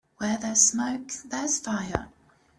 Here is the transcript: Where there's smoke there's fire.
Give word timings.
Where 0.17 0.35
there's 0.39 0.61
smoke 0.61 1.11
there's 1.25 1.59
fire. 1.59 2.07